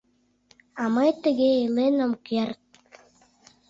[0.81, 2.63] А мый тыге илен ом керт.